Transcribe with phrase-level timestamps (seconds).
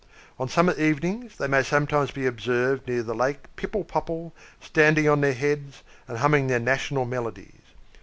[0.39, 5.21] On summer evenings, they may sometimes be observed near the Lake Pipple Popple, standing on
[5.21, 7.61] their heads, and humming their national melodies.